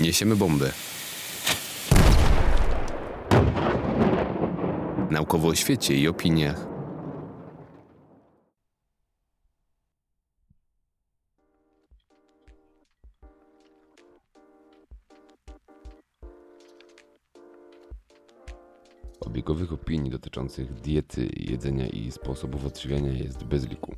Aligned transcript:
Niesiemy 0.00 0.36
bomby. 0.36 0.72
Naukowo 5.10 5.48
o 5.48 5.54
świecie 5.54 5.94
i 5.94 6.08
opiniach. 6.08 6.69
Opinii 19.90 20.10
dotyczących 20.10 20.74
diety, 20.74 21.28
jedzenia 21.36 21.86
i 21.86 22.10
sposobów 22.10 22.66
odżywiania 22.66 23.12
jest 23.12 23.44
bez 23.44 23.68
liku. 23.68 23.94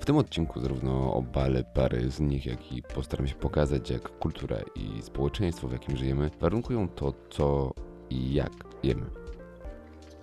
W 0.00 0.04
tym 0.04 0.16
odcinku 0.16 0.60
zarówno 0.60 1.14
obalę 1.14 1.64
parę 1.74 2.10
z 2.10 2.20
nich, 2.20 2.46
jak 2.46 2.72
i 2.72 2.82
postaram 2.82 3.26
się 3.26 3.34
pokazać, 3.34 3.90
jak 3.90 4.18
kultura 4.18 4.56
i 4.74 5.02
społeczeństwo, 5.02 5.68
w 5.68 5.72
jakim 5.72 5.96
żyjemy, 5.96 6.30
warunkują 6.40 6.88
to, 6.88 7.12
co 7.30 7.74
i 8.10 8.34
jak 8.34 8.52
jemy. 8.82 9.06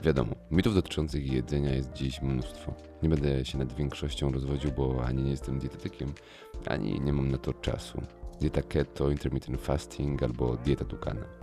Wiadomo, 0.03 0.35
mitów 0.51 0.73
dotyczących 0.73 1.31
jedzenia 1.31 1.73
jest 1.73 1.93
dziś 1.93 2.21
mnóstwo. 2.21 2.73
Nie 3.03 3.09
będę 3.09 3.45
się 3.45 3.57
nad 3.57 3.73
większością 3.73 4.31
rozwodził, 4.31 4.71
bo 4.71 5.05
ani 5.05 5.23
nie 5.23 5.31
jestem 5.31 5.59
dietetykiem, 5.59 6.13
ani 6.65 7.01
nie 7.01 7.13
mam 7.13 7.31
na 7.31 7.37
to 7.37 7.53
czasu. 7.53 8.01
Dieta 8.41 8.61
keto, 8.61 9.11
intermittent 9.11 9.61
fasting 9.61 10.23
albo 10.23 10.57
dieta 10.57 10.85
Dukana 10.85 11.38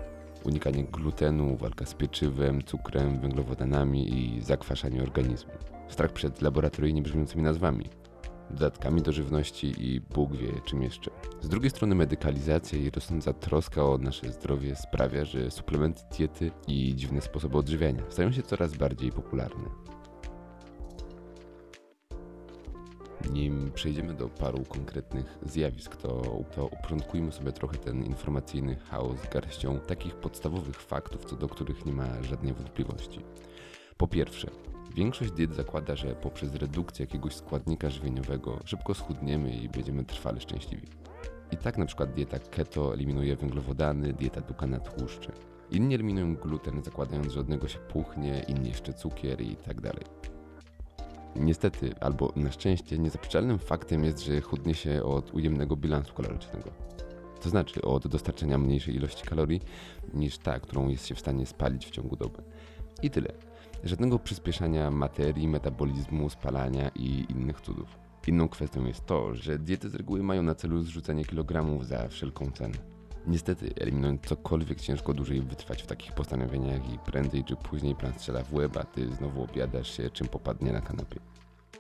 unikanie 0.47 0.85
glutenu, 0.85 1.57
walka 1.57 1.87
z 1.87 1.95
pieczywem, 1.95 2.63
cukrem, 2.63 3.21
węglowodanami 3.21 4.15
i 4.15 4.43
zakwaszanie 4.43 5.03
organizmu. 5.03 5.53
Strach 5.89 6.13
przed 6.13 6.43
laboratoryjnie 6.43 7.03
brzmiącymi 7.03 7.43
nazwami, 7.43 7.89
dodatkami 8.51 9.03
do 9.03 9.13
żywności 9.13 9.75
i 9.79 10.01
Bóg 10.01 10.37
wie 10.37 10.61
czym 10.65 10.83
jeszcze. 10.83 11.11
Z 11.41 11.49
drugiej 11.49 11.71
strony 11.71 11.95
medykalizacja 11.95 12.79
i 12.79 12.91
rosnąca 12.91 13.33
troska 13.33 13.85
o 13.85 13.99
nasze 13.99 14.33
zdrowie 14.33 14.77
sprawia, 14.77 15.25
że 15.25 15.51
suplementy 15.51 16.03
diety 16.19 16.51
i 16.69 16.95
dziwne 16.97 17.21
sposoby 17.21 17.59
odżywiania 17.59 18.03
stają 18.09 18.33
się 18.33 18.43
coraz 18.43 18.77
bardziej 18.77 19.13
popularne. 19.13 19.86
Nim 23.31 23.73
przejdziemy 23.75 24.15
do 24.15 24.29
paru 24.29 24.65
konkretnych 24.69 25.39
zjawisk, 25.43 25.97
to, 25.97 26.23
to 26.55 26.67
uporządkujmy 26.67 27.33
sobie 27.33 27.53
trochę 27.53 27.79
ten 27.79 28.05
informacyjny 28.05 28.77
chaos 28.77 29.21
garścią 29.33 29.81
takich 29.81 30.15
podstawowych 30.15 30.83
faktów, 30.83 31.25
co 31.25 31.37
do 31.37 31.49
których 31.49 31.87
nie 31.87 31.93
ma 31.93 32.23
żadnej 32.23 32.53
wątpliwości. 32.53 33.21
Po 33.97 34.09
pierwsze, 34.09 34.51
większość 34.95 35.33
diet 35.33 35.55
zakłada, 35.55 35.97
że 35.97 36.15
poprzez 36.15 36.55
redukcję 36.55 37.07
jakiegoś 37.07 37.35
składnika 37.35 37.91
żywieniowego 37.91 38.61
szybko 38.65 38.95
schudniemy 38.95 39.57
i 39.57 39.69
będziemy 39.69 40.05
trwale 40.05 40.41
szczęśliwi. 40.41 40.87
I 41.53 41.57
tak 41.57 41.79
na 41.79 41.87
przykład 41.87 42.13
dieta 42.13 42.39
keto 42.39 42.95
eliminuje 42.95 43.37
węglowodany, 43.37 44.13
dieta 44.13 44.41
Dukana 44.41 44.81
tłuszcze. 44.81 45.33
Inni 45.71 45.95
eliminują 45.95 46.37
gluten, 46.37 46.83
zakładając, 46.83 47.33
że 47.33 47.41
od 47.41 47.49
niego 47.49 47.69
się 47.69 47.79
puchnie, 47.79 48.45
inni 48.49 48.69
jeszcze 48.69 48.93
cukier 48.93 49.41
i 49.41 49.57
tak 49.57 49.81
dalej. 49.81 50.05
Niestety, 51.41 51.95
albo 52.01 52.33
na 52.37 52.53
szczęście, 52.53 52.99
niezaprzeczalnym 52.99 53.59
faktem 53.59 54.05
jest, 54.05 54.25
że 54.25 54.41
chudnie 54.41 54.75
się 54.75 55.03
od 55.03 55.35
ujemnego 55.35 55.77
bilansu 55.77 56.15
kalorycznego. 56.15 56.71
To 57.43 57.49
znaczy 57.49 57.83
od 57.83 58.07
dostarczenia 58.07 58.59
mniejszej 58.59 58.97
ilości 58.97 59.27
kalorii 59.27 59.61
niż 60.15 60.39
ta, 60.39 60.61
którą 60.61 60.89
jest 60.89 61.07
się 61.07 61.15
w 61.15 61.21
stanie 61.21 61.47
spalić 61.47 61.87
w 61.87 61.91
ciągu 61.91 62.17
doby. 62.17 62.43
I 63.03 63.11
tyle. 63.11 63.33
Żadnego 63.85 64.19
przyspieszania 64.19 64.91
materii, 64.91 65.49
metabolizmu, 65.49 66.31
spalania 66.31 66.91
i 66.95 67.27
innych 67.29 67.61
cudów. 67.61 67.99
Inną 68.27 68.49
kwestią 68.49 68.85
jest 68.85 69.07
to, 69.07 69.35
że 69.35 69.59
diety 69.59 69.89
z 69.89 69.95
reguły 69.95 70.23
mają 70.23 70.43
na 70.43 70.55
celu 70.55 70.83
zrzucenie 70.83 71.25
kilogramów 71.25 71.87
za 71.87 72.09
wszelką 72.09 72.51
cenę. 72.51 72.96
Niestety, 73.27 73.73
eliminując 73.81 74.23
cokolwiek 74.23 74.81
ciężko 74.81 75.15
dłużej 75.15 75.41
wytrwać 75.41 75.83
w 75.83 75.87
takich 75.87 76.13
postanowieniach 76.13 76.93
i 76.95 76.99
prędzej 76.99 77.45
czy 77.45 77.57
później 77.57 77.95
plan 77.95 78.13
strzela 78.13 78.43
w 78.43 78.55
łeb, 78.55 78.77
a 78.77 78.85
ty 78.85 79.15
znowu 79.15 79.43
obiadasz 79.43 79.97
się 79.97 80.11
czym 80.11 80.29
popadnie 80.29 80.73
na 80.73 80.81
kanapie. 80.81 81.21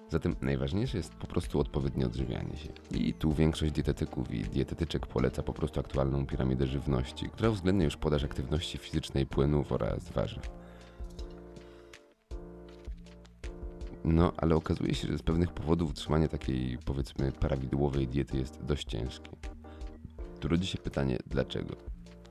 Zatem 0.08 0.36
najważniejsze 0.40 0.96
jest 0.96 1.14
po 1.14 1.26
prostu 1.26 1.60
odpowiednie 1.60 2.06
odżywianie 2.06 2.56
się. 2.56 2.68
I 2.90 3.14
tu 3.14 3.32
większość 3.32 3.72
dietetyków 3.72 4.34
i 4.34 4.42
dietetyczek 4.42 5.06
poleca 5.06 5.42
po 5.42 5.52
prostu 5.52 5.80
aktualną 5.80 6.26
piramidę 6.26 6.66
żywności, 6.66 7.28
która 7.28 7.48
uwzględnia 7.48 7.84
już 7.84 7.96
podaż 7.96 8.24
aktywności 8.24 8.78
fizycznej, 8.78 9.26
płynów 9.26 9.72
oraz 9.72 10.08
warzyw. 10.08 10.50
No, 14.04 14.32
ale 14.36 14.54
okazuje 14.54 14.94
się, 14.94 15.08
że 15.08 15.18
z 15.18 15.22
pewnych 15.22 15.52
powodów 15.52 15.90
utrzymanie 15.90 16.28
takiej, 16.28 16.78
powiedzmy, 16.84 17.32
prawidłowej 17.32 18.08
diety 18.08 18.36
jest 18.36 18.64
dość 18.64 18.84
ciężkie. 18.84 19.30
Tu 20.40 20.48
rodzi 20.48 20.66
się 20.66 20.78
pytanie, 20.78 21.18
dlaczego? 21.26 21.76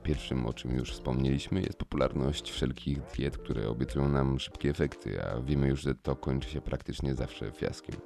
Pierwszym, 0.02 0.46
o 0.46 0.52
czym 0.52 0.76
już 0.76 0.92
wspomnieliśmy, 0.92 1.60
jest 1.60 1.78
popularność 1.78 2.50
wszelkich 2.50 3.00
diet, 3.00 3.38
które 3.38 3.68
obiecują 3.68 4.08
nam 4.08 4.38
szybkie 4.38 4.70
efekty, 4.70 5.22
a 5.24 5.40
wiemy 5.40 5.68
już, 5.68 5.80
że 5.80 5.94
to 5.94 6.16
kończy 6.16 6.50
się 6.50 6.60
praktycznie 6.60 7.14
zawsze 7.14 7.52
fiaskiem. 7.52 7.96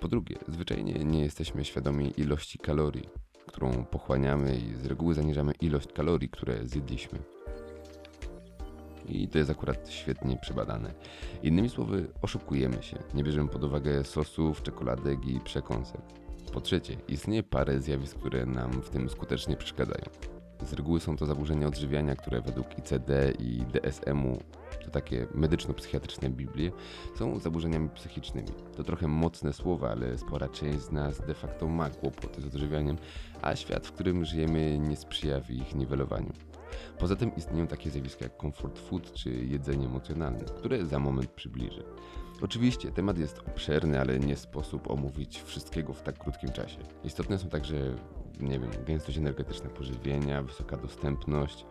Po 0.00 0.08
drugie, 0.08 0.36
zwyczajnie 0.48 0.92
nie 1.04 1.20
jesteśmy 1.20 1.64
świadomi 1.64 2.12
ilości 2.16 2.58
kalorii, 2.58 3.08
którą 3.46 3.84
pochłaniamy 3.84 4.58
i 4.58 4.74
z 4.74 4.86
reguły 4.86 5.14
zaniżamy 5.14 5.52
ilość 5.60 5.92
kalorii, 5.92 6.28
które 6.28 6.66
zjedliśmy. 6.66 7.18
I 9.08 9.28
to 9.28 9.38
jest 9.38 9.50
akurat 9.50 9.90
świetnie 9.90 10.36
przebadane. 10.36 10.94
Innymi 11.42 11.68
słowy, 11.68 12.08
oszukujemy 12.22 12.82
się, 12.82 12.98
nie 13.14 13.24
bierzemy 13.24 13.48
pod 13.48 13.64
uwagę 13.64 14.04
sosów, 14.04 14.62
czekoladek 14.62 15.26
i 15.26 15.40
przekąsek. 15.40 16.25
Po 16.52 16.60
trzecie, 16.60 16.96
istnieje 17.08 17.42
parę 17.42 17.80
zjawisk, 17.80 18.18
które 18.18 18.46
nam 18.46 18.72
w 18.72 18.90
tym 18.90 19.08
skutecznie 19.08 19.56
przeszkadzają. 19.56 20.04
Z 20.62 20.72
reguły 20.72 21.00
są 21.00 21.16
to 21.16 21.26
zaburzenia 21.26 21.66
odżywiania, 21.66 22.16
które 22.16 22.40
według 22.40 22.78
ICD 22.78 23.32
i 23.38 23.62
DSM-u, 23.72 24.38
to 24.84 24.90
takie 24.90 25.26
medyczno-psychiatryczne 25.34 26.30
Biblie, 26.30 26.70
są 27.18 27.38
zaburzeniami 27.38 27.88
psychicznymi. 27.88 28.48
To 28.76 28.84
trochę 28.84 29.08
mocne 29.08 29.52
słowa, 29.52 29.90
ale 29.90 30.18
spora 30.18 30.48
część 30.48 30.80
z 30.80 30.92
nas 30.92 31.20
de 31.26 31.34
facto 31.34 31.68
ma 31.68 31.90
kłopoty 31.90 32.42
z 32.42 32.46
odżywianiem, 32.46 32.96
a 33.42 33.56
świat, 33.56 33.86
w 33.86 33.92
którym 33.92 34.24
żyjemy, 34.24 34.78
nie 34.78 34.96
sprzyja 34.96 35.40
w 35.40 35.50
ich 35.50 35.74
niwelowaniu. 35.74 36.32
Poza 36.98 37.16
tym 37.16 37.36
istnieją 37.36 37.66
takie 37.66 37.90
zjawiska 37.90 38.24
jak 38.24 38.36
comfort 38.40 38.78
food 38.78 39.12
czy 39.12 39.30
jedzenie 39.30 39.86
emocjonalne, 39.86 40.44
które 40.44 40.86
za 40.86 40.98
moment 40.98 41.30
przybliżę. 41.30 41.82
Oczywiście 42.42 42.90
temat 42.90 43.18
jest 43.18 43.38
obszerny, 43.38 44.00
ale 44.00 44.18
nie 44.18 44.36
sposób 44.36 44.90
omówić 44.90 45.42
wszystkiego 45.42 45.92
w 45.92 46.02
tak 46.02 46.18
krótkim 46.18 46.52
czasie. 46.52 46.78
Istotne 47.04 47.38
są 47.38 47.48
także, 47.48 47.76
nie 48.40 48.58
wiem, 48.58 48.70
gęstość 48.86 49.18
energetyczna 49.18 49.70
pożywienia, 49.70 50.42
wysoka 50.42 50.76
dostępność, 50.76 51.66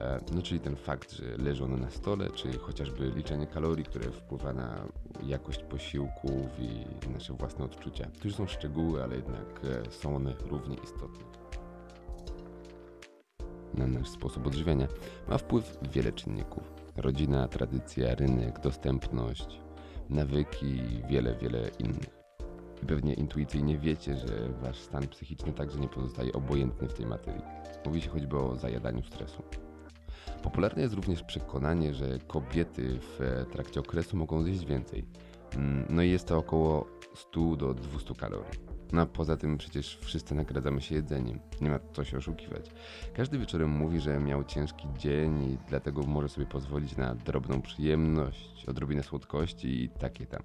e, 0.00 0.20
no 0.34 0.42
czyli 0.42 0.60
ten 0.60 0.76
fakt, 0.76 1.12
że 1.12 1.24
leży 1.36 1.64
ono 1.64 1.76
na 1.76 1.90
stole, 1.90 2.30
czy 2.30 2.58
chociażby 2.58 3.12
liczenie 3.16 3.46
kalorii, 3.46 3.84
które 3.84 4.10
wpływa 4.10 4.52
na 4.52 4.84
jakość 5.22 5.62
posiłków 5.62 6.60
i 6.60 7.08
nasze 7.08 7.32
własne 7.32 7.64
odczucia. 7.64 8.04
To 8.04 8.28
już 8.28 8.34
są 8.34 8.46
szczegóły, 8.46 9.02
ale 9.02 9.16
jednak 9.16 9.60
e, 9.64 9.90
są 9.90 10.16
one 10.16 10.34
równie 10.50 10.76
istotne 10.84 11.45
na 13.74 13.86
nasz 13.86 14.08
sposób 14.08 14.46
odżywiania 14.46 14.88
ma 15.28 15.38
wpływ 15.38 15.78
wiele 15.92 16.12
czynników. 16.12 16.72
Rodzina, 16.96 17.48
tradycja, 17.48 18.14
rynek, 18.14 18.60
dostępność, 18.60 19.60
nawyki 20.08 20.66
i 20.66 21.02
wiele, 21.08 21.34
wiele 21.34 21.70
innych. 21.78 22.16
I 22.82 22.86
pewnie 22.86 23.14
intuicyjnie 23.14 23.78
wiecie, 23.78 24.16
że 24.16 24.48
wasz 24.62 24.78
stan 24.78 25.08
psychiczny 25.08 25.52
także 25.52 25.78
nie 25.78 25.88
pozostaje 25.88 26.32
obojętny 26.32 26.88
w 26.88 26.94
tej 26.94 27.06
materii. 27.06 27.42
Mówi 27.86 28.02
się 28.02 28.10
choćby 28.10 28.38
o 28.38 28.56
zajadaniu 28.56 29.02
stresu. 29.02 29.42
Popularne 30.42 30.82
jest 30.82 30.94
również 30.94 31.22
przekonanie, 31.22 31.94
że 31.94 32.18
kobiety 32.18 32.98
w 33.00 33.44
trakcie 33.52 33.80
okresu 33.80 34.16
mogą 34.16 34.42
zjeść 34.42 34.64
więcej. 34.64 35.04
Mm, 35.56 35.86
no 35.90 36.02
i 36.02 36.10
jest 36.10 36.26
to 36.26 36.38
około 36.38 36.86
100 37.14 37.56
do 37.56 37.74
200 37.74 38.14
kalorii. 38.14 38.75
No 38.92 39.02
a 39.02 39.06
poza 39.06 39.36
tym 39.36 39.58
przecież 39.58 39.98
wszyscy 40.00 40.34
nagradzamy 40.34 40.80
się 40.80 40.94
jedzeniem. 40.94 41.38
Nie 41.60 41.70
ma 41.70 41.78
co 41.92 42.04
się 42.04 42.16
oszukiwać. 42.16 42.70
Każdy 43.14 43.38
wieczorem 43.38 43.70
mówi, 43.70 44.00
że 44.00 44.20
miał 44.20 44.44
ciężki 44.44 44.88
dzień 44.98 45.42
i 45.44 45.58
dlatego 45.68 46.02
może 46.02 46.28
sobie 46.28 46.46
pozwolić 46.46 46.96
na 46.96 47.14
drobną 47.14 47.62
przyjemność, 47.62 48.64
odrobinę 48.68 49.02
słodkości 49.02 49.84
i 49.84 49.88
takie 49.88 50.26
tam. 50.26 50.42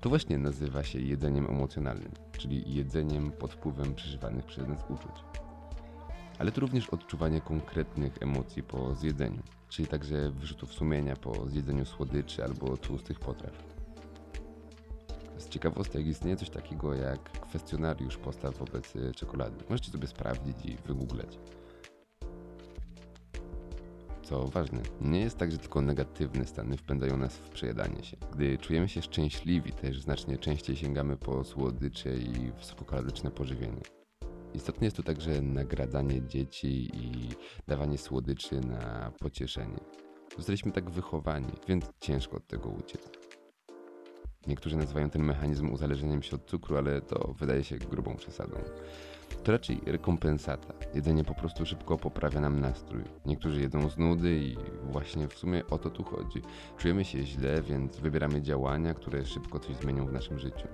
To 0.00 0.08
właśnie 0.08 0.38
nazywa 0.38 0.82
się 0.82 1.00
jedzeniem 1.00 1.46
emocjonalnym, 1.46 2.12
czyli 2.38 2.74
jedzeniem 2.74 3.32
pod 3.32 3.52
wpływem 3.52 3.94
przeżywanych 3.94 4.44
przez 4.44 4.68
nas 4.68 4.84
uczuć. 4.88 5.24
Ale 6.38 6.52
to 6.52 6.60
również 6.60 6.88
odczuwanie 6.88 7.40
konkretnych 7.40 8.22
emocji 8.22 8.62
po 8.62 8.94
zjedzeniu, 8.94 9.42
czyli 9.68 9.88
także 9.88 10.30
wyrzutów 10.30 10.72
sumienia 10.72 11.16
po 11.16 11.48
zjedzeniu 11.48 11.84
słodyczy 11.84 12.44
albo 12.44 12.76
tłustych 12.76 13.20
potraw. 13.20 13.77
Z 15.48 15.50
ciekawostek 15.50 16.06
istnieje 16.06 16.36
coś 16.36 16.50
takiego 16.50 16.94
jak 16.94 17.22
kwestionariusz 17.30 18.16
postaw 18.16 18.58
wobec 18.58 18.96
y, 18.96 19.12
czekolady. 19.14 19.64
Możecie 19.68 19.90
sobie 19.90 20.06
sprawdzić 20.06 20.56
i 20.64 20.76
wygooglać. 20.86 21.38
Co 24.22 24.44
ważne, 24.44 24.80
nie 25.00 25.20
jest 25.20 25.38
tak, 25.38 25.52
że 25.52 25.58
tylko 25.58 25.82
negatywne 25.82 26.46
stany 26.46 26.76
wpędzają 26.76 27.16
nas 27.16 27.36
w 27.36 27.48
przejadanie 27.48 28.04
się. 28.04 28.16
Gdy 28.32 28.58
czujemy 28.58 28.88
się 28.88 29.02
szczęśliwi, 29.02 29.72
też 29.72 30.00
znacznie 30.00 30.38
częściej 30.38 30.76
sięgamy 30.76 31.16
po 31.16 31.44
słodycze 31.44 32.16
i 32.16 32.52
wysokokaloryczne 32.52 33.30
pożywienie. 33.30 33.82
Istotne 34.54 34.84
jest 34.84 34.96
tu 34.96 35.02
także 35.02 35.42
nagradzanie 35.42 36.26
dzieci 36.26 36.90
i 36.96 37.28
dawanie 37.66 37.98
słodyczy 37.98 38.60
na 38.60 39.12
pocieszenie. 39.18 39.80
Zostaliśmy 40.36 40.72
tak 40.72 40.90
wychowani, 40.90 41.52
więc 41.68 41.84
ciężko 42.00 42.36
od 42.36 42.46
tego 42.46 42.68
uciec. 42.68 43.17
Niektórzy 44.48 44.76
nazywają 44.76 45.10
ten 45.10 45.24
mechanizm 45.24 45.72
uzależnieniem 45.72 46.22
się 46.22 46.36
od 46.36 46.46
cukru, 46.46 46.76
ale 46.76 47.00
to 47.00 47.34
wydaje 47.38 47.64
się 47.64 47.78
grubą 47.78 48.16
przesadą. 48.16 48.56
To 49.44 49.52
raczej 49.52 49.80
rekompensata. 49.86 50.74
Jedzenie 50.94 51.24
po 51.24 51.34
prostu 51.34 51.66
szybko 51.66 51.98
poprawia 51.98 52.40
nam 52.40 52.60
nastrój. 52.60 53.02
Niektórzy 53.26 53.60
jedzą 53.60 53.90
z 53.90 53.98
nudy 53.98 54.38
i 54.38 54.56
właśnie 54.90 55.28
w 55.28 55.34
sumie 55.34 55.66
o 55.70 55.78
to 55.78 55.90
tu 55.90 56.04
chodzi. 56.04 56.42
Czujemy 56.78 57.04
się 57.04 57.26
źle, 57.26 57.62
więc 57.62 57.96
wybieramy 57.96 58.42
działania, 58.42 58.94
które 58.94 59.24
szybko 59.24 59.60
coś 59.60 59.76
zmienią 59.76 60.06
w 60.06 60.12
naszym 60.12 60.38
życiu. 60.38 60.68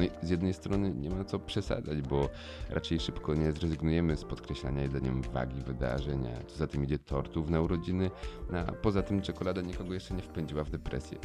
No 0.00 0.06
i 0.06 0.10
z 0.22 0.30
jednej 0.30 0.54
strony 0.54 0.94
nie 0.94 1.10
ma 1.10 1.24
co 1.24 1.38
przesadzać, 1.38 2.02
bo 2.02 2.28
raczej 2.70 3.00
szybko 3.00 3.34
nie 3.34 3.52
zrezygnujemy 3.52 4.16
z 4.16 4.24
podkreślania 4.24 4.82
jedzeniem 4.82 5.22
wagi 5.22 5.62
wydarzenia. 5.62 6.30
Co 6.46 6.56
za 6.56 6.66
tym 6.66 6.84
idzie 6.84 6.98
tortów 6.98 7.50
na 7.50 7.60
urodziny, 7.60 8.10
a 8.52 8.72
poza 8.72 9.02
tym 9.02 9.22
czekolada 9.22 9.60
nikogo 9.60 9.94
jeszcze 9.94 10.14
nie 10.14 10.22
wpędziła 10.22 10.64
w 10.64 10.70
depresję. 10.70 11.18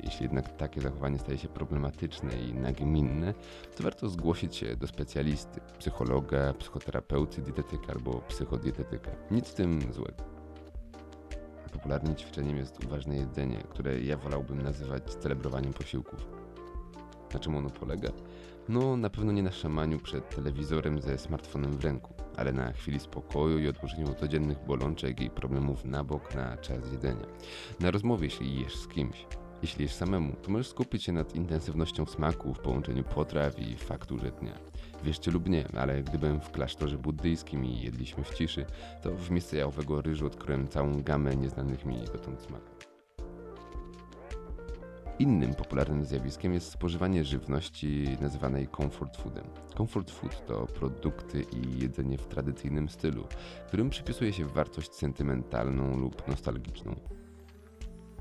Jeśli 0.00 0.22
jednak 0.22 0.56
takie 0.56 0.80
zachowanie 0.80 1.18
staje 1.18 1.38
się 1.38 1.48
problematyczne 1.48 2.32
i 2.42 2.54
nagminne, 2.54 3.34
to 3.76 3.82
warto 3.82 4.08
zgłosić 4.08 4.56
się 4.56 4.76
do 4.76 4.86
specjalisty, 4.86 5.60
psychologa, 5.78 6.52
psychoterapeuty, 6.52 7.42
dietetyka 7.42 7.92
albo 7.92 8.20
psychodietetyka. 8.28 9.10
Nic 9.30 9.48
w 9.48 9.54
tym 9.54 9.92
złego. 9.92 10.24
Popularnym 11.72 12.16
ćwiczeniem 12.16 12.56
jest 12.56 12.84
uważne 12.84 13.16
jedzenie, 13.16 13.62
które 13.70 14.00
ja 14.00 14.16
wolałbym 14.16 14.62
nazywać 14.62 15.14
celebrowaniem 15.14 15.72
posiłków. 15.72 16.37
Na 17.34 17.40
czym 17.40 17.56
ono 17.56 17.70
polega? 17.70 18.08
No, 18.68 18.96
na 18.96 19.10
pewno 19.10 19.32
nie 19.32 19.42
na 19.42 19.52
szamaniu 19.52 19.98
przed 19.98 20.34
telewizorem 20.34 21.00
ze 21.00 21.18
smartfonem 21.18 21.72
w 21.72 21.84
ręku, 21.84 22.14
ale 22.36 22.52
na 22.52 22.72
chwili 22.72 23.00
spokoju 23.00 23.58
i 23.58 23.68
odłożeniu 23.68 24.14
codziennych 24.14 24.58
bolączek 24.66 25.20
i 25.20 25.30
problemów 25.30 25.84
na 25.84 26.04
bok 26.04 26.34
na 26.34 26.56
czas 26.56 26.92
jedzenia. 26.92 27.26
Na 27.80 27.90
rozmowie, 27.90 28.24
jeśli 28.24 28.60
jesz 28.60 28.76
z 28.76 28.88
kimś. 28.88 29.26
Jeśli 29.62 29.82
jesz 29.82 29.94
samemu, 29.94 30.32
to 30.42 30.50
możesz 30.50 30.68
skupić 30.68 31.04
się 31.04 31.12
nad 31.12 31.34
intensywnością 31.34 32.06
smaku 32.06 32.54
w 32.54 32.58
połączeniu 32.58 33.04
potraw 33.04 33.58
i 33.58 33.76
fakturze 33.76 34.30
dnia. 34.30 34.58
Wierzcie 35.04 35.30
lub 35.30 35.48
nie, 35.48 35.68
ale 35.76 36.02
gdy 36.02 36.18
byłem 36.18 36.40
w 36.40 36.50
klasztorze 36.50 36.98
buddyjskim 36.98 37.64
i 37.64 37.80
jedliśmy 37.80 38.24
w 38.24 38.34
ciszy, 38.34 38.66
to 39.02 39.14
w 39.14 39.30
miejsce 39.30 39.56
jałowego 39.56 40.02
ryżu 40.02 40.26
odkryłem 40.26 40.68
całą 40.68 41.02
gamę 41.02 41.36
nieznanych 41.36 41.84
mi 41.84 41.96
dotąd 42.12 42.40
smaków. 42.40 42.77
Innym 45.18 45.54
popularnym 45.54 46.04
zjawiskiem 46.04 46.54
jest 46.54 46.70
spożywanie 46.70 47.24
żywności 47.24 48.16
nazywanej 48.20 48.68
comfort 48.76 49.16
foodem. 49.16 49.44
Comfort 49.76 50.10
food 50.10 50.46
to 50.46 50.66
produkty 50.66 51.42
i 51.42 51.78
jedzenie 51.78 52.18
w 52.18 52.26
tradycyjnym 52.26 52.88
stylu, 52.88 53.24
którym 53.68 53.90
przypisuje 53.90 54.32
się 54.32 54.44
wartość 54.44 54.94
sentymentalną 54.94 55.96
lub 55.96 56.28
nostalgiczną. 56.28 56.94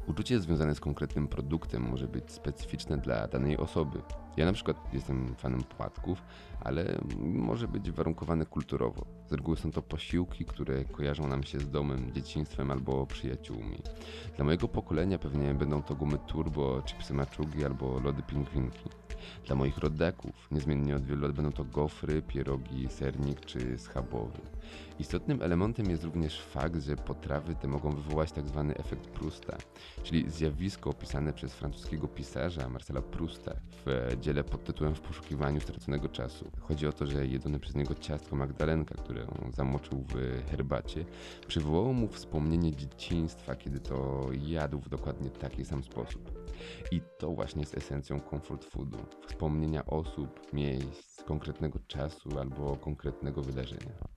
Uczucie 0.08 0.40
związane 0.40 0.76
z 0.76 0.80
konkretnym 0.80 1.28
produktem 1.28 1.90
może 1.90 2.08
być 2.08 2.32
specyficzne 2.32 2.98
dla 2.98 3.28
danej 3.28 3.58
osoby. 3.58 4.02
Ja 4.38 4.46
na 4.46 4.54
przykład 4.54 4.94
jestem 4.94 5.36
fanem 5.36 5.64
płatków, 5.64 6.22
ale 6.60 7.00
może 7.20 7.68
być 7.68 7.92
warunkowane 7.92 8.46
kulturowo. 8.46 9.06
Z 9.30 9.34
reguły 9.34 9.58
są 9.58 9.72
to 9.72 9.82
posiłki, 9.82 10.46
które 10.46 10.86
kojarzą 10.86 11.28
nam 11.28 11.44
się 11.44 11.60
z 11.60 11.70
domem, 11.70 12.14
dzieciństwem 12.14 12.72
albo 12.72 13.06
przyjaciółmi. 13.06 13.78
Dla 14.36 14.46
mojego 14.46 14.68
pokolenia 14.68 15.20
pewnie 15.20 15.54
będą 15.54 15.84
to 15.84 15.96
gumy 15.96 16.18
turbo, 16.28 16.82
chipsy 16.86 17.14
maczugi 17.14 17.66
albo 17.66 18.00
lody 18.00 18.24
pingwinki. 18.24 18.90
Dla 19.46 19.56
moich 19.56 19.78
rodaków 19.78 20.48
niezmiennie 20.52 20.96
od 20.96 21.06
wielu 21.06 21.22
lat 21.22 21.32
będą 21.32 21.52
to 21.52 21.64
gofry, 21.64 22.22
pierogi, 22.22 22.88
sernik 22.90 23.40
czy 23.46 23.78
schabowy. 23.78 24.42
Istotnym 25.00 25.42
elementem 25.42 25.90
jest 25.90 26.04
również 26.04 26.42
fakt, 26.42 26.84
że 26.84 26.96
potrawy 26.96 27.56
te 27.56 27.68
mogą 27.68 27.92
wywołać 27.92 28.32
tzw. 28.32 28.74
efekt 28.78 29.08
Prusta, 29.08 29.58
czyli 30.04 30.30
zjawisko 30.30 30.90
opisane 30.90 31.34
przez 31.34 31.54
francuskiego 31.54 32.08
pisarza 32.08 32.70
Marcela 32.70 33.02
Prusta 33.02 33.54
w 33.86 34.16
dziele 34.28 34.44
pod 34.44 34.64
tytułem 34.64 34.96
W 34.96 35.02
poszukiwaniu 35.02 35.60
straconego 35.60 36.10
czasu. 36.10 36.52
Chodzi 36.60 36.88
o 36.88 36.92
to, 36.92 37.06
że 37.06 37.28
jedzone 37.28 37.60
przez 37.60 37.76
niego 37.76 37.96
ciastko 37.96 38.36
Magdalenka, 38.36 38.96
które 38.96 39.28
on 39.28 39.52
zamoczył 39.52 40.04
w 40.08 40.44
herbacie, 40.50 41.06
przywołało 41.48 41.94
mu 41.94 42.08
wspomnienie 42.08 42.76
dzieciństwa, 42.76 43.56
kiedy 43.56 43.80
to 43.80 44.28
jadł 44.48 44.80
w 44.80 44.90
dokładnie 44.90 45.30
taki 45.30 45.66
sam 45.66 45.84
sposób. 45.84 46.48
I 46.92 47.02
to 47.18 47.32
właśnie 47.32 47.62
jest 47.62 47.78
esencją 47.78 48.20
comfort 48.30 48.66
foodu. 48.66 48.98
Wspomnienia 49.28 49.86
osób, 49.86 50.54
miejsc, 50.54 51.24
konkretnego 51.24 51.80
czasu 51.88 52.40
albo 52.40 52.76
konkretnego 52.76 53.42
wydarzenia. 53.42 54.08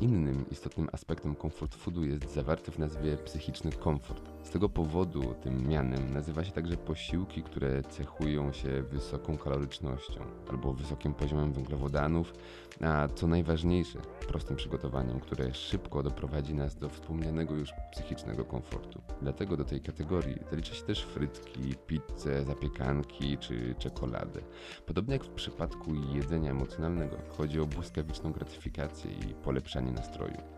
Innym 0.00 0.44
istotnym 0.50 0.88
aspektem 0.92 1.36
comfort 1.36 1.74
foodu 1.74 2.04
jest 2.04 2.34
zawarty 2.34 2.70
w 2.70 2.78
nazwie 2.78 3.16
psychiczny 3.16 3.72
komfort. 3.72 4.37
Z 4.48 4.50
tego 4.50 4.68
powodu 4.68 5.34
tym 5.34 5.68
mianem 5.68 6.12
nazywa 6.12 6.44
się 6.44 6.52
także 6.52 6.76
posiłki, 6.76 7.42
które 7.42 7.82
cechują 7.82 8.52
się 8.52 8.82
wysoką 8.82 9.38
kalorycznością 9.38 10.20
albo 10.50 10.72
wysokim 10.72 11.14
poziomem 11.14 11.52
węglowodanów, 11.52 12.34
a 12.80 13.08
co 13.08 13.26
najważniejsze, 13.26 13.98
prostym 14.28 14.56
przygotowaniem, 14.56 15.20
które 15.20 15.54
szybko 15.54 16.02
doprowadzi 16.02 16.54
nas 16.54 16.76
do 16.76 16.88
wspomnianego 16.88 17.54
już 17.54 17.72
psychicznego 17.92 18.44
komfortu. 18.44 19.00
Dlatego 19.22 19.56
do 19.56 19.64
tej 19.64 19.80
kategorii 19.80 20.38
zalicza 20.50 20.74
się 20.74 20.84
też 20.84 21.04
frytki, 21.04 21.74
pizzę, 21.86 22.44
zapiekanki 22.44 23.38
czy 23.38 23.74
czekoladę. 23.78 24.40
Podobnie 24.86 25.12
jak 25.12 25.24
w 25.24 25.30
przypadku 25.30 25.94
jedzenia 25.94 26.50
emocjonalnego, 26.50 27.16
chodzi 27.36 27.60
o 27.60 27.66
błyskawiczną 27.66 28.32
gratyfikację 28.32 29.10
i 29.10 29.34
polepszanie 29.34 29.92
nastroju. 29.92 30.57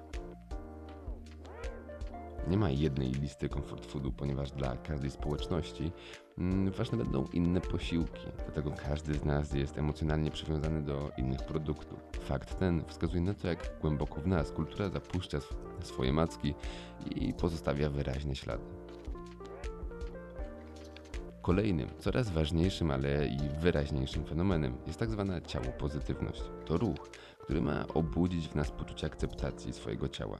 Nie 2.48 2.56
ma 2.56 2.70
jednej 2.70 3.10
listy 3.10 3.48
comfort 3.48 3.86
foodu, 3.86 4.12
ponieważ 4.12 4.50
dla 4.50 4.76
każdej 4.76 5.10
społeczności 5.10 5.92
mm, 6.38 6.70
ważne 6.70 6.98
będą 6.98 7.26
inne 7.32 7.60
posiłki. 7.60 8.26
Dlatego 8.44 8.70
każdy 8.70 9.14
z 9.14 9.24
nas 9.24 9.52
jest 9.52 9.78
emocjonalnie 9.78 10.30
przywiązany 10.30 10.82
do 10.82 11.10
innych 11.16 11.42
produktów. 11.42 11.98
Fakt 12.20 12.58
ten 12.58 12.84
wskazuje 12.86 13.20
na 13.22 13.34
to, 13.34 13.48
jak 13.48 13.80
głęboko 13.80 14.20
w 14.20 14.26
nas 14.26 14.52
kultura 14.52 14.88
zapuszcza 14.88 15.38
sw- 15.38 15.56
swoje 15.82 16.12
macki 16.12 16.54
i 17.16 17.34
pozostawia 17.34 17.90
wyraźne 17.90 18.36
ślady. 18.36 18.64
Kolejnym, 21.42 21.88
coraz 21.98 22.30
ważniejszym, 22.30 22.90
ale 22.90 23.26
i 23.26 23.38
wyraźniejszym 23.60 24.24
fenomenem 24.24 24.76
jest 24.86 24.98
tak 24.98 25.10
zwana 25.10 25.40
ciało 25.40 25.66
pozytywność. 25.78 26.42
To 26.66 26.76
ruch, 26.76 27.10
który 27.50 27.62
ma 27.62 27.84
obudzić 27.94 28.48
w 28.48 28.54
nas 28.54 28.70
poczucie 28.70 29.06
akceptacji 29.06 29.72
swojego 29.72 30.08
ciała. 30.08 30.38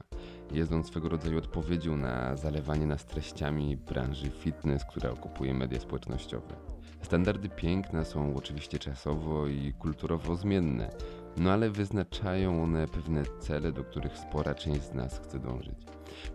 Jest 0.51 0.71
on 0.71 0.83
swego 0.83 1.09
rodzaju 1.09 1.37
odpowiedzią 1.37 1.97
na 1.97 2.35
zalewanie 2.35 2.85
nas 2.85 3.05
treściami 3.05 3.77
branży 3.77 4.29
fitness, 4.29 4.85
która 4.85 5.09
okupuje 5.09 5.53
media 5.53 5.79
społecznościowe. 5.79 6.55
Standardy 7.01 7.49
piękna 7.49 8.03
są 8.03 8.35
oczywiście 8.35 8.79
czasowo 8.79 9.47
i 9.47 9.73
kulturowo 9.79 10.35
zmienne, 10.35 10.89
no 11.37 11.51
ale 11.51 11.69
wyznaczają 11.69 12.63
one 12.63 12.87
pewne 12.87 13.23
cele, 13.39 13.71
do 13.71 13.83
których 13.83 14.17
spora 14.17 14.55
część 14.55 14.81
z 14.81 14.93
nas 14.93 15.19
chce 15.19 15.39
dążyć. 15.39 15.77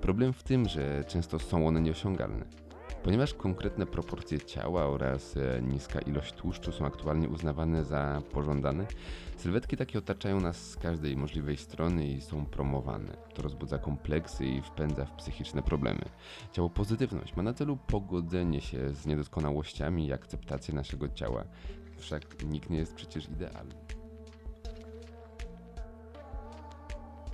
Problem 0.00 0.32
w 0.32 0.42
tym, 0.42 0.68
że 0.68 1.04
często 1.04 1.38
są 1.38 1.66
one 1.66 1.80
nieosiągalne. 1.80 2.65
Ponieważ 3.06 3.34
konkretne 3.34 3.86
proporcje 3.86 4.40
ciała 4.40 4.86
oraz 4.86 5.36
e, 5.36 5.62
niska 5.62 6.00
ilość 6.00 6.32
tłuszczu 6.32 6.72
są 6.72 6.86
aktualnie 6.86 7.28
uznawane 7.28 7.84
za 7.84 8.22
pożądane, 8.32 8.86
sylwetki 9.36 9.76
takie 9.76 9.98
otaczają 9.98 10.40
nas 10.40 10.70
z 10.70 10.76
każdej 10.76 11.16
możliwej 11.16 11.56
strony 11.56 12.06
i 12.06 12.20
są 12.20 12.46
promowane. 12.46 13.16
To 13.34 13.42
rozbudza 13.42 13.78
kompleksy 13.78 14.46
i 14.46 14.62
wpędza 14.62 15.04
w 15.04 15.12
psychiczne 15.12 15.62
problemy. 15.62 16.04
Ciało 16.52 16.70
pozytywność 16.70 17.36
ma 17.36 17.42
na 17.42 17.54
celu 17.54 17.76
pogodzenie 17.76 18.60
się 18.60 18.90
z 18.90 19.06
niedoskonałościami 19.06 20.06
i 20.06 20.12
akceptację 20.12 20.74
naszego 20.74 21.08
ciała. 21.08 21.44
Wszak 21.96 22.44
nikt 22.44 22.70
nie 22.70 22.78
jest 22.78 22.94
przecież 22.94 23.28
idealny. 23.28 23.74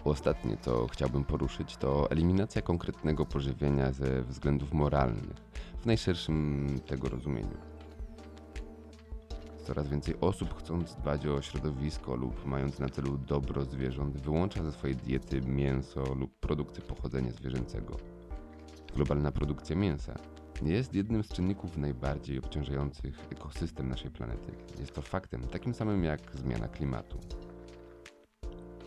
Ostatnie, 0.05 0.57
co 0.57 0.87
chciałbym 0.87 1.25
poruszyć, 1.25 1.77
to 1.77 2.11
eliminacja 2.11 2.63
konkretnego 2.63 3.27
pożywienia 3.27 3.93
ze 3.93 4.23
względów 4.23 4.73
moralnych, 4.73 5.37
w 5.81 5.87
najszerszym 5.87 6.67
tego 6.87 7.09
rozumieniu. 7.09 7.57
Coraz 9.65 9.89
więcej 9.89 10.15
osób, 10.21 10.59
chcąc 10.59 10.95
dbać 10.95 11.27
o 11.27 11.43
środowisko 11.43 12.17
lub 12.17 12.47
mając 12.47 12.79
na 12.79 12.89
celu 12.89 13.19
dobro 13.19 13.65
zwierząt, 13.65 14.17
wyłącza 14.17 14.65
ze 14.65 14.73
swojej 14.73 14.97
diety 14.97 15.41
mięso 15.41 16.15
lub 16.15 16.39
produkty 16.41 16.83
pochodzenia 16.83 17.31
zwierzęcego. 17.31 17.97
Globalna 18.95 19.33
produkcja 19.33 19.77
mięsa 19.77 20.15
jest 20.63 20.95
jednym 20.95 21.25
z 21.25 21.29
czynników 21.29 21.77
najbardziej 21.77 22.39
obciążających 22.39 23.27
ekosystem 23.31 23.89
naszej 23.89 24.11
planety. 24.11 24.53
Jest 24.79 24.93
to 24.93 25.03
faktem 25.03 25.43
takim 25.43 25.75
samym 25.75 26.05
jak 26.05 26.21
zmiana 26.35 26.69
klimatu. 26.69 27.19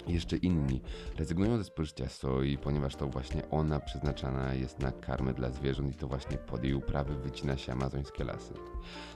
Jeszcze 0.07 0.37
inni 0.37 0.81
rezygnują 1.17 1.57
ze 1.57 1.63
spożycia 1.63 2.09
soi, 2.09 2.57
ponieważ 2.57 2.95
to 2.95 3.07
właśnie 3.07 3.49
ona 3.49 3.79
przeznaczana 3.79 4.53
jest 4.53 4.79
na 4.79 4.91
karmę 4.91 5.33
dla 5.33 5.49
zwierząt 5.49 5.95
i 5.95 5.97
to 5.97 6.07
właśnie 6.07 6.37
pod 6.37 6.63
jej 6.63 6.73
uprawy 6.73 7.15
wycina 7.15 7.57
się 7.57 7.71
amazońskie 7.71 8.23
lasy. 8.23 8.53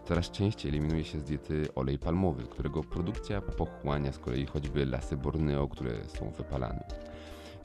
Coraz 0.07 0.31
częściej 0.31 0.69
eliminuje 0.69 1.05
się 1.05 1.19
z 1.19 1.23
diety 1.23 1.67
olej 1.75 1.99
palmowy, 1.99 2.43
którego 2.43 2.83
produkcja 2.83 3.41
pochłania 3.41 4.11
z 4.11 4.19
kolei 4.19 4.45
choćby 4.45 4.85
lasy 4.85 5.17
Borneo, 5.17 5.67
które 5.67 5.91
są 6.07 6.31
wypalane. 6.31 6.83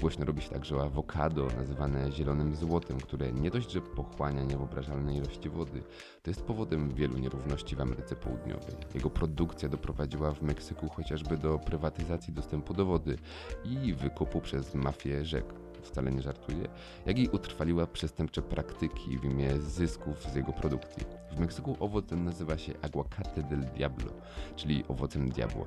Głośno 0.00 0.24
robi 0.24 0.42
się 0.42 0.50
także 0.50 0.76
awokado, 0.76 1.48
nazywane 1.56 2.12
zielonym 2.12 2.56
złotem, 2.56 3.00
które 3.00 3.32
nie 3.32 3.50
dość, 3.50 3.70
że 3.70 3.80
pochłania 3.80 4.44
niewyobrażalne 4.44 5.16
ilości 5.16 5.48
wody, 5.48 5.82
to 6.22 6.30
jest 6.30 6.42
powodem 6.42 6.94
wielu 6.94 7.18
nierówności 7.18 7.76
w 7.76 7.80
Ameryce 7.80 8.16
Południowej. 8.16 8.74
Jego 8.94 9.10
produkcja 9.10 9.68
doprowadziła 9.68 10.32
w 10.32 10.42
Meksyku 10.42 10.88
chociażby 10.88 11.36
do 11.36 11.58
prywatyzacji 11.58 12.32
dostępu 12.32 12.74
do 12.74 12.86
wody 12.86 13.18
i 13.64 13.94
wykupu 13.94 14.40
przez 14.40 14.74
mafię 14.74 15.24
rzek. 15.24 15.44
Wcale 15.82 16.12
nie 16.12 16.22
żartuję, 16.22 16.68
jak 17.06 17.18
i 17.18 17.28
utrwaliła 17.28 17.86
przestępcze 17.86 18.42
praktyki 18.42 19.18
w 19.18 19.24
imię 19.24 19.60
zysków 19.60 20.22
z 20.32 20.34
jego 20.34 20.52
produkcji. 20.52 21.02
W 21.36 21.40
Meksyku 21.40 21.76
owoc 21.80 22.06
ten 22.06 22.24
nazywa 22.24 22.58
się 22.58 22.72
aguacate 22.82 23.42
del 23.42 23.60
diablo, 23.60 24.12
czyli 24.56 24.84
owocem 24.88 25.28
diabła. 25.28 25.66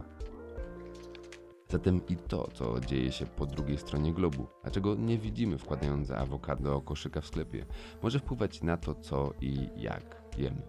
Zatem 1.70 2.02
i 2.08 2.16
to, 2.18 2.50
co 2.54 2.80
dzieje 2.80 3.12
się 3.12 3.26
po 3.26 3.46
drugiej 3.46 3.78
stronie 3.78 4.14
globu, 4.14 4.48
a 4.64 4.72
czego 4.72 4.96
nie 4.96 5.18
widzimy 5.18 5.58
wkładając 5.58 6.12
awokado 6.12 6.82
koszyka 6.82 7.22
w 7.22 7.28
sklepie, 7.28 7.66
może 8.04 8.20
wpływać 8.20 8.62
na 8.62 8.78
to, 8.78 8.96
co 8.96 9.34
i 9.42 9.70
jak 9.76 10.22
jemy. 10.38 10.62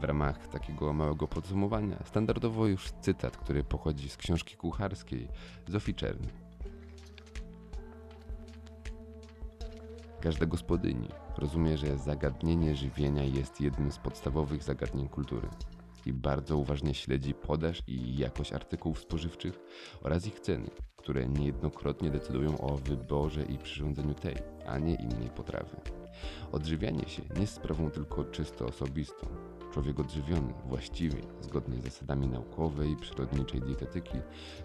W 0.00 0.04
ramach 0.04 0.48
takiego 0.48 0.92
małego 0.92 1.28
podsumowania, 1.28 2.02
standardowo 2.04 2.66
już 2.66 2.92
cytat, 3.00 3.36
który 3.36 3.64
pochodzi 3.64 4.08
z 4.08 4.16
książki 4.16 4.56
kucharskiej 4.56 5.28
Zofii 5.68 5.94
Czerny. 5.94 6.28
Każda 10.20 10.46
gospodyni 10.46 11.08
rozumie, 11.38 11.78
że 11.78 11.98
zagadnienie 11.98 12.76
żywienia 12.76 13.24
jest 13.24 13.60
jednym 13.60 13.92
z 13.92 13.98
podstawowych 13.98 14.62
zagadnień 14.62 15.08
kultury 15.08 15.48
i 16.06 16.12
bardzo 16.12 16.56
uważnie 16.56 16.94
śledzi 16.94 17.34
podaż 17.34 17.82
i 17.86 18.16
jakość 18.16 18.52
artykułów 18.52 18.98
spożywczych 18.98 19.60
oraz 20.02 20.26
ich 20.26 20.40
ceny, 20.40 20.70
które 20.96 21.28
niejednokrotnie 21.28 22.10
decydują 22.10 22.60
o 22.60 22.76
wyborze 22.76 23.42
i 23.42 23.58
przyrządzeniu 23.58 24.14
tej, 24.14 24.36
a 24.66 24.78
nie 24.78 24.94
innej 24.94 25.30
potrawy. 25.30 25.76
Odżywianie 26.52 27.08
się 27.08 27.22
nie 27.34 27.40
jest 27.40 27.54
sprawą 27.54 27.90
tylko 27.90 28.24
czysto 28.24 28.66
osobistą. 28.66 29.26
Człowiek 29.72 30.00
odżywiony 30.00 30.54
właściwie, 30.66 31.18
zgodnie 31.40 31.78
z 31.78 31.84
zasadami 31.84 32.26
naukowej 32.26 32.90
i 32.90 32.96
przyrodniczej 32.96 33.60
dietetyki, 33.60 34.18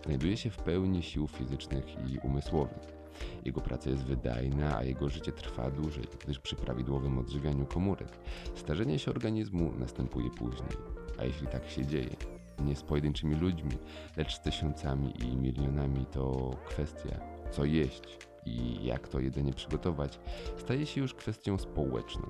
znajduje 0.05 0.37
się 0.37 0.49
w 0.49 0.57
pełni 0.57 1.03
sił 1.03 1.27
fizycznych 1.27 1.85
i 2.09 2.19
umysłowych. 2.19 3.05
Jego 3.45 3.61
praca 3.61 3.89
jest 3.89 4.03
wydajna, 4.03 4.77
a 4.77 4.83
jego 4.83 5.09
życie 5.09 5.31
trwa 5.31 5.71
dłużej, 5.71 6.03
gdyż 6.23 6.39
przy 6.39 6.55
prawidłowym 6.55 7.19
odżywianiu 7.19 7.65
komórek 7.65 8.09
starzenie 8.55 8.99
się 8.99 9.11
organizmu 9.11 9.73
następuje 9.77 10.29
później. 10.29 11.04
A 11.19 11.23
jeśli 11.23 11.47
tak 11.47 11.69
się 11.69 11.85
dzieje, 11.85 12.15
nie 12.59 12.75
z 12.75 12.83
pojedynczymi 12.83 13.35
ludźmi, 13.35 13.71
lecz 14.17 14.35
z 14.35 14.41
tysiącami 14.41 15.13
i 15.23 15.37
milionami, 15.37 16.05
to 16.05 16.51
kwestia, 16.65 17.19
co 17.51 17.65
jeść 17.65 18.17
i 18.45 18.85
jak 18.85 19.07
to 19.07 19.19
jedzenie 19.19 19.53
przygotować, 19.53 20.19
staje 20.57 20.85
się 20.85 21.01
już 21.01 21.13
kwestią 21.13 21.57
społeczną. 21.57 22.23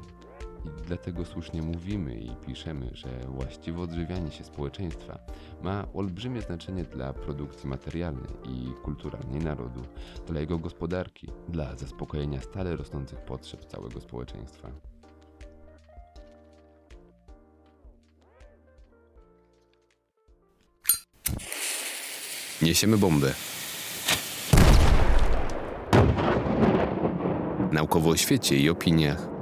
I 0.65 0.87
dlatego 0.87 1.25
słusznie 1.25 1.61
mówimy 1.61 2.15
i 2.15 2.35
piszemy, 2.35 2.89
że 2.93 3.09
właściwe 3.27 3.81
odżywianie 3.81 4.31
się 4.31 4.43
społeczeństwa 4.43 5.19
ma 5.63 5.87
olbrzymie 5.93 6.41
znaczenie 6.41 6.83
dla 6.83 7.13
produkcji 7.13 7.69
materialnej 7.69 8.31
i 8.45 8.73
kulturalnej 8.83 9.39
narodu, 9.39 9.81
dla 10.27 10.39
jego 10.39 10.59
gospodarki, 10.59 11.27
dla 11.49 11.75
zaspokojenia 11.75 12.41
stale 12.41 12.75
rosnących 12.75 13.19
potrzeb 13.19 13.65
całego 13.65 14.01
społeczeństwa. 14.01 14.71
Niesiemy 22.65 22.97
bombę. 22.97 23.33
Naukowo 27.71 28.09
o 28.09 28.17
świecie 28.17 28.57
i 28.57 28.69
opiniach. 28.69 29.34